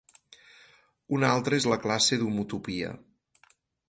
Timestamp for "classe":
1.83-2.19